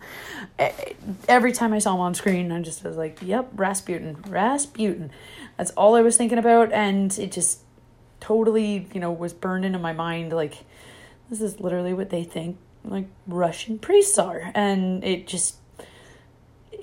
Every 1.28 1.52
time 1.52 1.74
I 1.74 1.80
saw 1.80 1.94
him 1.94 2.02
on 2.02 2.16
screen, 2.16 2.52
I 2.52 2.62
just 2.62 2.84
was 2.84 2.98
like, 2.98 3.20
yep, 3.22 3.50
Rasputin, 3.56 4.18
Rasputin. 4.28 5.12
That's 5.56 5.72
all 5.72 5.96
I 5.96 6.02
was 6.02 6.18
thinking 6.18 6.38
about, 6.38 6.72
and 6.72 7.18
it 7.20 7.32
just 7.32 7.60
totally, 8.20 8.88
you 8.94 9.00
know, 9.00 9.12
was 9.12 9.34
burned 9.34 9.66
into 9.66 9.80
my 9.80 9.94
mind 9.94 10.34
like 10.34 10.66
this 11.30 11.42
is 11.42 11.60
literally 11.60 11.94
what 11.94 12.10
they 12.10 12.24
think 12.24 12.58
like 12.84 13.06
Russian 13.28 13.78
priests 13.80 14.18
are. 14.18 14.52
And 14.56 15.04
it 15.04 15.28
just 15.28 15.58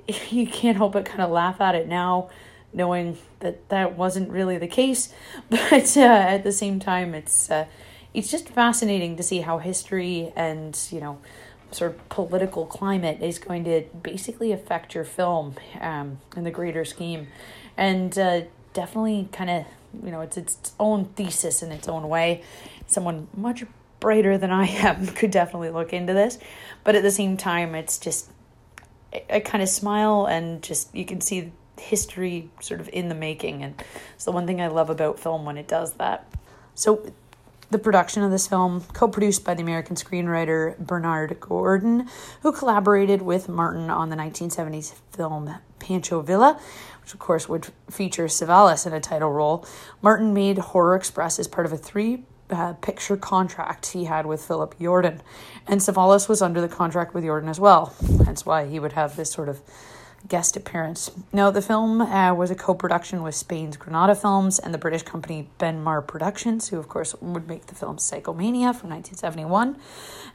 you 0.30 0.46
can't 0.46 0.76
help 0.76 0.92
but 0.92 1.04
kind 1.04 1.20
of 1.20 1.30
laugh 1.30 1.60
at 1.60 1.74
it 1.74 1.88
now 1.88 2.30
knowing 2.72 3.16
that 3.38 3.68
that 3.68 3.96
wasn't 3.96 4.28
really 4.28 4.58
the 4.58 4.66
case, 4.66 5.12
but 5.50 5.96
uh, 5.96 6.00
at 6.00 6.42
the 6.42 6.52
same 6.52 6.80
time 6.80 7.14
it's 7.14 7.50
uh, 7.50 7.66
it's 8.12 8.30
just 8.30 8.48
fascinating 8.48 9.16
to 9.16 9.22
see 9.22 9.40
how 9.40 9.58
history 9.58 10.32
and, 10.36 10.78
you 10.90 11.00
know, 11.00 11.18
sort 11.74 11.92
of 11.92 12.08
political 12.08 12.66
climate 12.66 13.18
is 13.20 13.38
going 13.38 13.64
to 13.64 13.82
basically 14.02 14.52
affect 14.52 14.94
your 14.94 15.04
film 15.04 15.56
um, 15.80 16.18
in 16.36 16.44
the 16.44 16.50
greater 16.50 16.84
scheme. 16.84 17.28
And 17.76 18.16
uh, 18.18 18.42
definitely 18.72 19.28
kind 19.32 19.50
of 19.50 19.66
you 20.02 20.10
know 20.10 20.20
it's 20.20 20.36
its 20.36 20.72
own 20.78 21.06
thesis 21.16 21.62
in 21.62 21.72
its 21.72 21.88
own 21.88 22.08
way. 22.08 22.42
Someone 22.86 23.28
much 23.36 23.64
brighter 24.00 24.36
than 24.36 24.50
i 24.50 24.66
am 24.66 25.06
could 25.18 25.30
definitely 25.30 25.70
look 25.70 25.92
into 25.92 26.12
this. 26.12 26.38
But 26.82 26.94
at 26.94 27.02
the 27.02 27.10
same 27.10 27.36
time 27.36 27.74
it's 27.74 27.98
just 27.98 28.30
I, 29.12 29.22
I 29.30 29.40
kind 29.40 29.62
of 29.62 29.68
smile 29.68 30.26
and 30.26 30.62
just 30.62 30.94
you 30.94 31.04
can 31.04 31.20
see 31.20 31.52
history 31.78 32.50
sort 32.60 32.80
of 32.80 32.88
in 32.92 33.08
the 33.08 33.14
making. 33.14 33.62
And 33.62 33.82
it's 34.14 34.24
the 34.24 34.32
one 34.32 34.46
thing 34.46 34.60
i 34.60 34.68
love 34.68 34.90
about 34.90 35.18
film 35.18 35.44
when 35.44 35.56
it 35.56 35.68
does 35.68 35.94
that. 35.94 36.28
So 36.74 37.12
the 37.70 37.78
production 37.78 38.22
of 38.22 38.30
this 38.30 38.46
film, 38.46 38.82
co 38.92 39.08
produced 39.08 39.44
by 39.44 39.54
the 39.54 39.62
American 39.62 39.96
screenwriter 39.96 40.78
Bernard 40.78 41.38
Gordon, 41.40 42.08
who 42.42 42.52
collaborated 42.52 43.22
with 43.22 43.48
Martin 43.48 43.90
on 43.90 44.10
the 44.10 44.16
1970s 44.16 44.94
film 45.10 45.54
Pancho 45.78 46.20
Villa, 46.22 46.60
which 47.02 47.14
of 47.14 47.20
course 47.20 47.48
would 47.48 47.68
feature 47.90 48.26
Savalas 48.26 48.86
in 48.86 48.92
a 48.92 49.00
title 49.00 49.30
role. 49.30 49.66
Martin 50.02 50.32
made 50.32 50.58
Horror 50.58 50.96
Express 50.96 51.38
as 51.38 51.48
part 51.48 51.66
of 51.66 51.72
a 51.72 51.76
three 51.76 52.24
uh, 52.50 52.74
picture 52.74 53.16
contract 53.16 53.86
he 53.86 54.04
had 54.04 54.26
with 54.26 54.44
Philip 54.44 54.78
Yordan. 54.78 55.20
And 55.66 55.80
Savalas 55.80 56.28
was 56.28 56.42
under 56.42 56.60
the 56.60 56.68
contract 56.68 57.14
with 57.14 57.24
Yordan 57.24 57.48
as 57.48 57.58
well. 57.58 57.94
That's 58.00 58.44
why 58.44 58.66
he 58.66 58.78
would 58.78 58.92
have 58.92 59.16
this 59.16 59.30
sort 59.32 59.48
of 59.48 59.60
guest 60.28 60.56
appearance. 60.56 61.10
Now, 61.32 61.50
the 61.50 61.60
film 61.60 62.00
uh, 62.00 62.34
was 62.34 62.50
a 62.50 62.54
co 62.54 62.74
production 62.74 63.22
with 63.22 63.34
Spain's 63.34 63.76
Granada 63.76 64.14
Films 64.14 64.58
and 64.58 64.72
the 64.72 64.78
British 64.78 65.02
company 65.02 65.48
Benmar 65.58 66.06
Productions, 66.06 66.68
who, 66.68 66.78
of 66.78 66.88
course, 66.88 67.14
would 67.20 67.46
make 67.46 67.66
the 67.66 67.74
film 67.74 67.96
Psychomania 67.96 68.74
from 68.74 68.90
1971. 68.90 69.76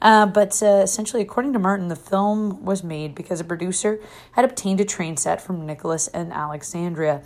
Uh, 0.01 0.25
but 0.27 0.61
uh, 0.61 0.81
essentially, 0.83 1.21
according 1.21 1.53
to 1.53 1.59
Martin, 1.59 1.87
the 1.87 1.95
film 1.95 2.63
was 2.63 2.83
made 2.83 3.15
because 3.15 3.39
a 3.39 3.43
producer 3.43 3.99
had 4.33 4.45
obtained 4.45 4.79
a 4.79 4.85
train 4.85 5.17
set 5.17 5.41
from 5.41 5.65
Nicholas 5.65 6.07
and 6.09 6.31
Alexandria 6.31 7.21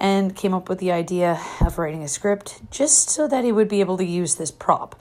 and 0.00 0.34
came 0.34 0.54
up 0.54 0.68
with 0.68 0.78
the 0.78 0.90
idea 0.90 1.40
of 1.60 1.78
writing 1.78 2.02
a 2.02 2.08
script 2.08 2.60
just 2.70 3.10
so 3.10 3.28
that 3.28 3.44
he 3.44 3.52
would 3.52 3.68
be 3.68 3.80
able 3.80 3.98
to 3.98 4.04
use 4.04 4.36
this 4.36 4.50
prop. 4.50 5.00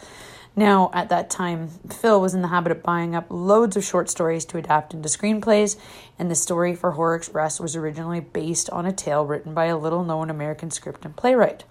Now, 0.60 0.92
at 0.94 1.08
that 1.08 1.30
time, 1.30 1.70
Phil 1.90 2.20
was 2.20 2.34
in 2.34 2.42
the 2.42 2.50
habit 2.50 2.74
of 2.74 2.84
buying 2.84 3.16
up 3.16 3.28
loads 3.30 3.78
of 3.78 3.86
short 3.86 4.10
stories 4.10 4.44
to 4.44 4.58
adapt 4.58 4.94
into 4.94 5.08
screenplays, 5.08 5.78
and 6.20 6.30
the 6.30 6.36
story 6.36 6.76
for 6.76 6.92
Horror 6.92 7.16
Express 7.16 7.62
was 7.62 7.78
originally 7.78 8.20
based 8.20 8.70
on 8.72 8.86
a 8.86 8.92
tale 8.92 9.26
written 9.26 9.54
by 9.54 9.68
a 9.68 9.78
little 9.78 10.04
known 10.04 10.30
American 10.30 10.70
script 10.70 11.06
and 11.06 11.16
playwright. 11.16 11.64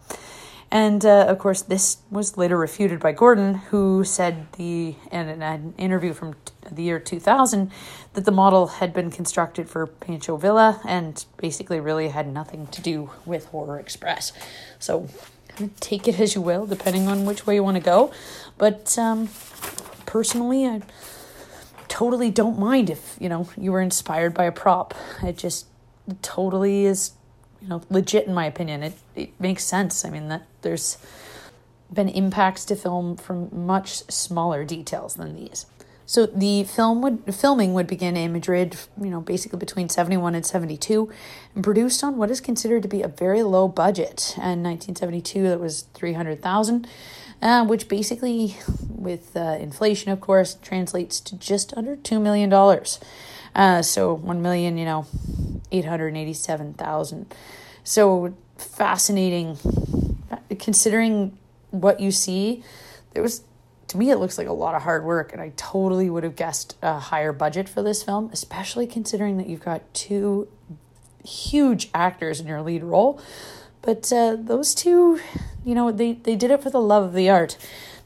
And 0.71 1.05
uh, 1.05 1.27
of 1.29 1.39
course, 1.39 1.61
this 1.61 1.99
was 2.11 2.39
later 2.39 2.57
refuted 2.57 2.99
by 2.99 3.13
Gordon, 3.13 3.57
who 3.57 4.05
said 4.05 4.51
the 4.53 4.95
in 5.13 5.43
an 5.43 5.75
interview 5.77 6.15
from 6.15 6.37
the 6.73 6.85
year 6.85 6.99
2000 6.99 7.71
that 8.15 8.25
the 8.25 8.33
model 8.33 8.69
had 8.69 8.95
been 8.95 9.11
constructed 9.11 9.69
for 9.69 9.87
Pancho 9.87 10.39
Villa 10.39 10.81
and 10.89 11.27
basically 11.37 11.79
really 11.79 12.09
had 12.09 12.27
nothing 12.27 12.67
to 12.69 12.81
do 12.81 13.11
with 13.27 13.45
Horror 13.47 13.79
Express. 13.79 14.33
So 14.79 15.11
take 15.81 16.09
it 16.09 16.19
as 16.21 16.35
you 16.35 16.41
will, 16.41 16.67
depending 16.67 17.09
on 17.09 17.25
which 17.25 17.47
way 17.47 17.55
you 17.55 17.63
want 17.63 17.77
to 17.77 17.83
go. 17.83 18.13
But 18.57 18.99
um, 18.99 19.29
personally, 20.07 20.67
I 20.67 20.83
totally 21.89 22.31
don't 22.31 22.59
mind 22.59 22.91
if 22.91 23.17
you 23.21 23.29
know 23.29 23.49
you 23.57 23.73
were 23.73 23.81
inspired 23.81 24.35
by 24.35 24.45
a 24.45 24.53
prop. 24.53 24.95
It 25.23 25.37
just 25.37 25.67
totally 26.23 26.85
is, 26.85 27.13
you 27.61 27.69
know, 27.69 27.83
legit 27.91 28.27
in 28.27 28.35
my 28.35 28.47
opinion. 28.47 28.83
It 28.83 28.95
it 29.15 29.41
makes 29.41 29.65
sense. 29.65 30.05
I 30.05 30.11
mean 30.11 30.29
that 30.29 30.47
there's 30.63 30.99
been 31.93 32.09
impacts 32.09 32.65
to 32.67 32.77
film 32.77 33.17
from 33.17 33.49
much 33.67 34.03
smaller 34.11 34.65
details 34.65 35.15
than 35.15 35.35
these. 35.35 35.67
So 36.09 36.25
the 36.25 36.65
film 36.65 37.03
would 37.03 37.35
filming 37.35 37.75
would 37.75 37.87
begin 37.87 38.17
in 38.17 38.33
Madrid, 38.33 38.79
you 38.99 39.11
know, 39.11 39.21
basically 39.21 39.59
between 39.59 39.91
71 39.91 40.35
and 40.35 40.45
72 40.45 41.13
and 41.55 41.63
produced 41.63 42.03
on 42.03 42.17
what 42.17 42.31
is 42.31 42.41
considered 42.41 42.83
to 42.85 42.89
be 42.89 43.03
a 43.03 43.09
very 43.09 43.43
low 43.43 43.69
budget. 43.69 44.33
In 44.37 44.63
1972 44.63 45.43
that 45.43 45.61
was 45.61 45.83
300,000, 45.93 46.89
uh, 47.43 47.67
which 47.67 47.89
basically 47.89 48.57
with 48.89 49.37
uh, 49.37 49.59
inflation 49.61 50.11
of 50.11 50.23
course 50.23 50.57
translates 50.63 51.21
to 51.21 51.37
just 51.37 51.77
under 51.77 51.95
2 51.95 52.19
million 52.19 52.49
dollars. 52.49 52.99
Uh, 53.55 53.83
so 53.83 54.15
1 54.15 54.41
million, 54.41 54.79
you 54.79 54.87
know, 54.87 55.05
887,000. 55.71 57.35
So 57.85 58.35
fascinating 58.57 59.59
considering 60.59 61.37
what 61.71 62.01
you 62.01 62.11
see. 62.11 62.65
There 63.13 63.23
was 63.23 63.43
to 63.89 63.97
me, 63.97 64.11
it 64.11 64.19
looks 64.19 64.39
like 64.39 64.47
a 64.47 64.53
lot 64.53 64.75
of 64.75 64.83
hard 64.83 65.05
work, 65.05 65.33
and 65.33 65.41
I 65.41 65.53
totally 65.57 66.11
would 66.11 66.23
have 66.23 66.37
guessed 66.37 66.77
a 66.83 66.99
higher 66.99 67.33
budget 67.33 67.69
for 67.69 67.83
this 67.83 68.03
film, 68.03 68.31
especially 68.33 68.87
considering 68.87 69.39
that 69.39 69.49
you've 69.49 69.65
got 69.65 69.83
two 69.95 70.49
huge 71.25 71.91
actors 71.95 72.39
in 72.41 72.47
your 72.47 72.63
lead 72.63 72.83
role. 72.83 73.21
But 73.81 74.13
uh, 74.13 74.37
those 74.39 74.75
two, 74.75 75.21
you 75.65 75.75
know, 75.75 75.91
they, 75.91 76.13
they 76.13 76.37
did 76.37 76.51
it 76.51 76.63
for 76.63 76.71
the 76.71 76.81
love 76.81 77.05
of 77.05 77.15
the 77.15 77.31
art, 77.31 77.57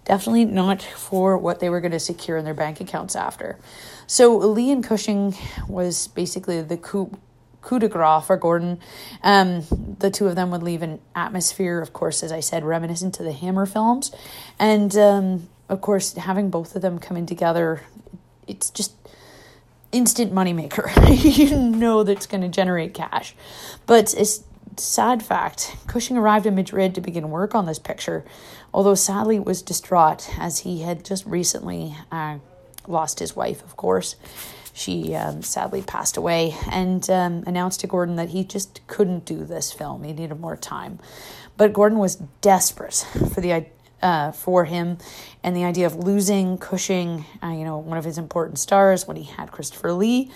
definitely 0.04 0.44
not 0.44 0.82
for 0.82 1.36
what 1.36 1.58
they 1.58 1.68
were 1.68 1.80
going 1.80 1.92
to 1.92 2.00
secure 2.00 2.36
in 2.36 2.44
their 2.44 2.54
bank 2.54 2.80
accounts 2.80 3.16
after. 3.16 3.58
So 4.06 4.36
Lee 4.36 4.70
and 4.70 4.84
Cushing 4.84 5.34
was 5.68 6.08
basically 6.08 6.62
the 6.62 6.76
coup 6.76 7.18
coup 7.62 7.78
de 7.78 7.88
grace 7.88 8.26
for 8.26 8.36
Gordon. 8.36 8.80
Um, 9.22 9.62
the 9.98 10.10
two 10.10 10.26
of 10.26 10.34
them 10.34 10.50
would 10.50 10.62
leave 10.62 10.82
an 10.82 11.00
atmosphere, 11.14 11.80
of 11.80 11.92
course, 11.92 12.22
as 12.22 12.32
I 12.32 12.40
said, 12.40 12.64
reminiscent 12.64 13.14
to 13.14 13.22
the 13.22 13.32
Hammer 13.32 13.66
films. 13.66 14.12
And 14.58 14.94
um, 14.96 15.48
of 15.72 15.80
course, 15.80 16.12
having 16.12 16.50
both 16.50 16.76
of 16.76 16.82
them 16.82 16.98
coming 16.98 17.24
together, 17.24 17.82
it's 18.46 18.68
just 18.68 18.92
instant 19.90 20.32
moneymaker. 20.32 20.90
you 21.38 21.56
know 21.56 22.02
that's 22.02 22.26
going 22.26 22.42
to 22.42 22.48
generate 22.48 22.92
cash. 22.92 23.34
But 23.86 24.14
it's 24.14 24.44
sad 24.76 25.22
fact 25.22 25.76
Cushing 25.86 26.16
arrived 26.16 26.46
in 26.46 26.54
Madrid 26.54 26.94
to 26.94 27.00
begin 27.00 27.30
work 27.30 27.54
on 27.54 27.64
this 27.64 27.78
picture, 27.78 28.22
although 28.72 28.94
sadly 28.94 29.38
was 29.38 29.62
distraught 29.62 30.28
as 30.38 30.60
he 30.60 30.82
had 30.82 31.06
just 31.06 31.24
recently 31.24 31.96
uh, 32.10 32.38
lost 32.86 33.18
his 33.18 33.34
wife, 33.34 33.62
of 33.64 33.76
course. 33.76 34.16
She 34.74 35.14
um, 35.14 35.42
sadly 35.42 35.80
passed 35.80 36.18
away 36.18 36.54
and 36.70 37.08
um, 37.08 37.44
announced 37.46 37.80
to 37.80 37.86
Gordon 37.86 38.16
that 38.16 38.30
he 38.30 38.44
just 38.44 38.86
couldn't 38.88 39.24
do 39.24 39.44
this 39.44 39.72
film. 39.72 40.02
He 40.02 40.12
needed 40.12 40.38
more 40.38 40.56
time. 40.56 40.98
But 41.56 41.72
Gordon 41.72 41.98
was 41.98 42.16
desperate 42.40 43.06
for 43.32 43.40
the 43.40 43.52
uh, 44.02 44.32
for 44.32 44.64
him, 44.64 44.98
and 45.42 45.56
the 45.56 45.64
idea 45.64 45.86
of 45.86 45.96
losing 45.96 46.58
Cushing, 46.58 47.24
uh, 47.42 47.48
you 47.48 47.64
know, 47.64 47.78
one 47.78 47.98
of 47.98 48.04
his 48.04 48.18
important 48.18 48.58
stars 48.58 49.06
when 49.06 49.16
he 49.16 49.24
had 49.24 49.50
Christopher 49.50 49.92
Lee, 49.92 50.30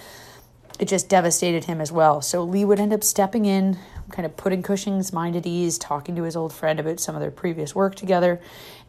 it 0.78 0.88
just 0.88 1.08
devastated 1.08 1.64
him 1.64 1.80
as 1.80 1.90
well. 1.90 2.20
So 2.20 2.44
Lee 2.44 2.64
would 2.64 2.78
end 2.78 2.92
up 2.92 3.02
stepping 3.02 3.46
in, 3.46 3.78
kind 4.10 4.26
of 4.26 4.36
putting 4.36 4.62
Cushing's 4.62 5.12
mind 5.12 5.34
at 5.34 5.46
ease, 5.46 5.78
talking 5.78 6.14
to 6.16 6.22
his 6.22 6.36
old 6.36 6.52
friend 6.52 6.78
about 6.78 7.00
some 7.00 7.14
of 7.14 7.20
their 7.20 7.30
previous 7.30 7.74
work 7.74 7.94
together, 7.94 8.40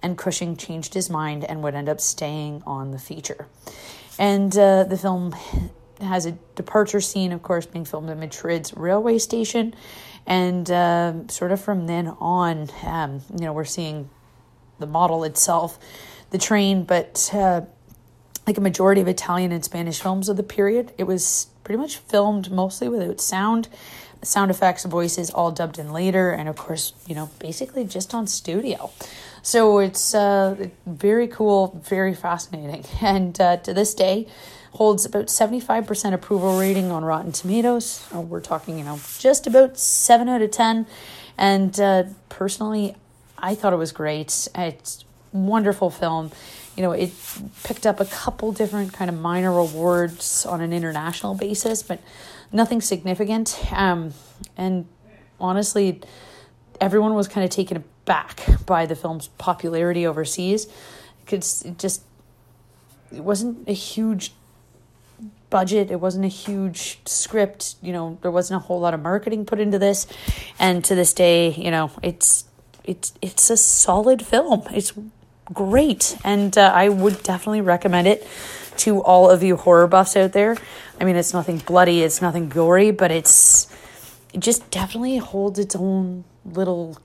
and 0.01 0.17
Cushing 0.17 0.57
changed 0.57 0.93
his 0.93 1.09
mind 1.09 1.45
and 1.45 1.63
would 1.63 1.75
end 1.75 1.89
up 1.89 2.01
staying 2.01 2.61
on 2.67 2.91
the 2.91 2.99
feature. 2.99 3.47
And 4.19 4.55
uh, 4.57 4.83
the 4.83 4.97
film 4.97 5.33
has 6.01 6.25
a 6.25 6.33
departure 6.55 7.01
scene, 7.01 7.31
of 7.31 7.41
course, 7.41 7.65
being 7.65 7.85
filmed 7.85 8.09
at 8.09 8.17
Madrid's 8.17 8.73
railway 8.75 9.17
station. 9.17 9.73
And 10.25 10.69
uh, 10.69 11.27
sort 11.29 11.51
of 11.51 11.61
from 11.61 11.87
then 11.87 12.09
on, 12.19 12.69
um, 12.83 13.21
you 13.31 13.45
know, 13.45 13.53
we're 13.53 13.63
seeing 13.65 14.09
the 14.79 14.87
model 14.87 15.23
itself, 15.23 15.79
the 16.31 16.37
train, 16.37 16.83
but 16.83 17.29
uh, 17.33 17.61
like 18.45 18.57
a 18.57 18.61
majority 18.61 19.01
of 19.01 19.07
Italian 19.07 19.51
and 19.51 19.63
Spanish 19.63 20.01
films 20.01 20.29
of 20.29 20.37
the 20.37 20.43
period, 20.43 20.93
it 20.97 21.03
was 21.03 21.47
pretty 21.63 21.79
much 21.79 21.97
filmed 21.97 22.49
mostly 22.49 22.87
without 22.87 23.19
sound, 23.19 23.67
sound 24.23 24.49
effects, 24.49 24.85
voices 24.85 25.29
all 25.29 25.51
dubbed 25.51 25.77
in 25.77 25.91
later, 25.91 26.31
and 26.31 26.47
of 26.47 26.55
course, 26.55 26.93
you 27.05 27.13
know, 27.13 27.29
basically 27.39 27.85
just 27.85 28.13
on 28.13 28.25
studio. 28.27 28.89
So 29.41 29.79
it's 29.79 30.15
uh, 30.15 30.69
very 30.85 31.27
cool, 31.27 31.81
very 31.85 32.13
fascinating, 32.13 32.85
and 33.01 33.39
uh, 33.39 33.57
to 33.57 33.73
this 33.73 33.93
day, 33.93 34.27
holds 34.77 35.05
about 35.05 35.25
75% 35.25 36.13
approval 36.13 36.59
rating 36.59 36.91
on 36.91 37.03
Rotten 37.03 37.31
Tomatoes. 37.31 38.07
Oh, 38.13 38.21
we're 38.21 38.41
talking, 38.41 38.77
you 38.77 38.83
know, 38.83 38.99
just 39.17 39.47
about 39.47 39.77
7 39.79 40.29
out 40.29 40.43
of 40.43 40.51
10. 40.51 40.85
And 41.35 41.79
uh, 41.79 42.03
personally, 42.29 42.95
I 43.37 43.55
thought 43.55 43.73
it 43.73 43.77
was 43.77 43.91
great. 43.91 44.47
It's 44.55 45.05
wonderful 45.31 45.89
film. 45.89 46.31
You 46.75 46.83
know, 46.83 46.91
it 46.91 47.11
picked 47.63 47.85
up 47.85 47.99
a 47.99 48.05
couple 48.05 48.51
different 48.51 48.93
kind 48.93 49.09
of 49.09 49.19
minor 49.19 49.57
awards 49.57 50.45
on 50.45 50.61
an 50.61 50.73
international 50.73 51.35
basis, 51.35 51.81
but 51.83 51.99
nothing 52.51 52.81
significant. 52.81 53.57
Um, 53.71 54.13
and 54.55 54.85
honestly, 55.39 56.01
everyone 56.79 57.13
was 57.13 57.27
kind 57.27 57.43
of 57.43 57.49
taken 57.49 57.77
aback 57.77 58.45
by 58.65 58.85
the 58.85 58.95
film's 58.95 59.27
popularity 59.37 60.05
overseas 60.05 60.67
because 61.25 61.63
it 61.63 61.77
just 61.77 62.03
it 63.11 63.23
wasn't 63.23 63.67
a 63.67 63.73
huge 63.73 64.33
budget 65.49 65.91
it 65.91 65.99
wasn't 65.99 66.23
a 66.23 66.29
huge 66.29 66.99
script 67.05 67.75
you 67.81 67.93
know 67.93 68.17
there 68.21 68.31
wasn't 68.31 68.55
a 68.55 68.59
whole 68.65 68.79
lot 68.79 68.93
of 68.93 69.01
marketing 69.01 69.45
put 69.45 69.59
into 69.59 69.79
this 69.79 70.05
and 70.59 70.83
to 70.83 70.93
this 70.93 71.13
day 71.13 71.51
you 71.51 71.71
know 71.71 71.89
it's 72.03 72.45
it's 72.87 73.13
it's 73.21 73.49
a 73.51 73.57
solid 73.57 74.25
film. 74.25 74.63
It's 74.71 74.93
great, 75.53 76.17
and 76.23 76.57
uh, 76.57 76.71
I 76.73 76.89
would 76.89 77.21
definitely 77.21 77.61
recommend 77.61 78.07
it 78.07 78.27
to 78.77 79.03
all 79.03 79.29
of 79.29 79.43
you 79.43 79.57
horror 79.57 79.87
buffs 79.87 80.15
out 80.15 80.31
there. 80.31 80.57
I 80.99 81.03
mean, 81.03 81.15
it's 81.15 81.33
nothing 81.33 81.57
bloody, 81.57 82.01
it's 82.01 82.21
nothing 82.21 82.49
gory, 82.49 82.91
but 82.91 83.11
it's 83.11 83.71
it 84.33 84.39
just 84.39 84.69
definitely 84.71 85.17
holds 85.17 85.59
its 85.59 85.75
own 85.75 86.23
little 86.45 86.97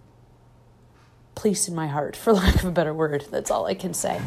place 1.34 1.66
in 1.66 1.74
my 1.74 1.88
heart, 1.88 2.14
for 2.14 2.32
lack 2.42 2.56
of 2.56 2.64
a 2.64 2.70
better 2.70 2.94
word. 2.94 3.26
That's 3.30 3.50
all 3.50 3.66
I 3.66 3.74
can 3.74 3.94
say. 3.94 4.20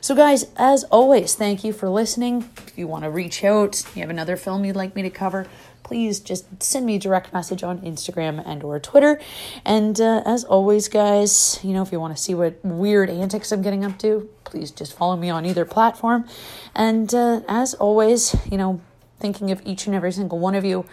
So, 0.00 0.14
guys, 0.14 0.46
as 0.56 0.84
always, 0.84 1.34
thank 1.34 1.64
you 1.64 1.72
for 1.72 1.88
listening. 1.88 2.48
If 2.66 2.76
you 2.76 2.86
want 2.86 3.04
to 3.04 3.10
reach 3.10 3.42
out, 3.44 3.82
you 3.94 4.02
have 4.02 4.10
another 4.10 4.36
film 4.36 4.64
you'd 4.64 4.76
like 4.76 4.94
me 4.94 5.02
to 5.02 5.10
cover, 5.10 5.46
please 5.82 6.20
just 6.20 6.62
send 6.62 6.86
me 6.86 6.96
a 6.96 6.98
direct 6.98 7.32
message 7.32 7.62
on 7.62 7.80
Instagram 7.80 8.42
and 8.46 8.62
or 8.62 8.78
Twitter. 8.78 9.20
And 9.64 10.00
uh, 10.00 10.22
as 10.24 10.44
always, 10.44 10.88
guys, 10.88 11.58
you 11.62 11.72
know, 11.72 11.82
if 11.82 11.92
you 11.92 12.00
want 12.00 12.16
to 12.16 12.22
see 12.22 12.34
what 12.34 12.62
weird 12.64 13.10
antics 13.10 13.52
I'm 13.52 13.62
getting 13.62 13.84
up 13.84 13.98
to, 14.00 14.28
please 14.44 14.70
just 14.70 14.96
follow 14.96 15.16
me 15.16 15.30
on 15.30 15.46
either 15.46 15.64
platform. 15.64 16.26
And 16.74 17.12
uh, 17.14 17.40
as 17.48 17.74
always, 17.74 18.34
you 18.50 18.58
know, 18.58 18.80
thinking 19.18 19.50
of 19.50 19.60
each 19.64 19.86
and 19.86 19.94
every 19.94 20.12
single 20.12 20.38
one 20.38 20.54
of 20.54 20.64
you, 20.64 20.84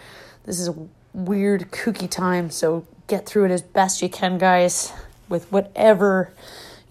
this 0.44 0.58
is 0.58 0.68
a 0.68 0.74
weird, 1.12 1.70
kooky 1.70 2.10
time, 2.10 2.50
so 2.50 2.86
get 3.06 3.26
through 3.26 3.46
it 3.46 3.50
as 3.50 3.62
best 3.62 4.02
you 4.02 4.08
can, 4.08 4.38
guys, 4.38 4.92
with 5.28 5.50
whatever 5.50 6.32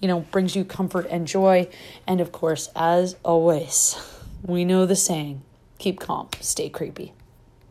you 0.06 0.08
know, 0.08 0.20
brings 0.20 0.56
you 0.56 0.64
comfort 0.64 1.08
and 1.10 1.28
joy. 1.28 1.68
And 2.06 2.22
of 2.22 2.32
course, 2.32 2.70
as 2.76 3.16
always, 3.24 3.96
we 4.44 4.66
know 4.66 4.86
the 4.86 4.96
saying 4.96 5.42
keep 5.78 6.00
calm, 6.00 6.30
stay 6.42 6.70
creepy. 6.70 7.14